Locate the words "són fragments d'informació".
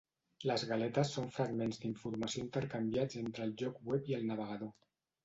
1.17-2.43